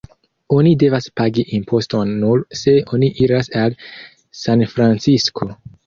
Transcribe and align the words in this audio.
Oni 0.53 0.71
devas 0.83 1.07
pagi 1.21 1.43
imposton 1.59 2.15
nur 2.23 2.43
se 2.63 2.75
oni 2.99 3.13
iras 3.29 3.55
al 3.65 3.79
Sanfrancisko. 4.45 5.55